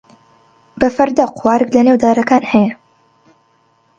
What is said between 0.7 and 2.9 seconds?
بە فەردە قوارگ لەنێو دارەکان هەیە.